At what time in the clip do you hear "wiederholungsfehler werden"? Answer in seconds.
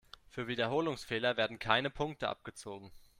0.47-1.59